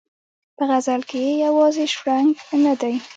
په 0.57 0.63
غزل 0.69 1.01
کې 1.09 1.19
یې 1.25 1.33
یوازې 1.45 1.85
شرنګ 1.93 2.29
نه 2.65 2.73
دی. 2.81 2.95